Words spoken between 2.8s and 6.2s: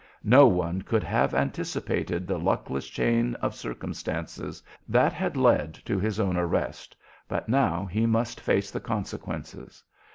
chain of circumstances that had led to his